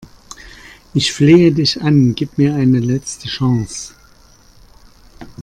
[0.95, 3.93] Ich flehe dich an, gib mir eine letzte Chance!